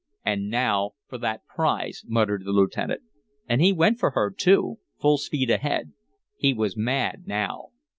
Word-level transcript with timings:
"And 0.25 0.49
now 0.49 0.93
for 1.07 1.19
that 1.19 1.45
prize!" 1.45 2.01
muttered 2.07 2.43
the 2.43 2.49
lieutenant. 2.51 3.03
And 3.47 3.61
he 3.61 3.71
went 3.71 3.99
for 3.99 4.09
her, 4.09 4.31
too, 4.35 4.79
full 4.99 5.19
speed 5.19 5.51
ahead. 5.51 5.93
He 6.35 6.55
was 6.55 6.75
mad 6.75 7.25
now. 7.27 7.67